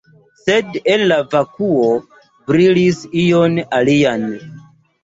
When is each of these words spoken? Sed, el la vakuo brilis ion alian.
Sed, 0.43 0.79
el 0.93 1.03
la 1.11 1.17
vakuo 1.35 1.91
brilis 2.49 3.07
ion 3.29 3.63
alian. 3.83 4.29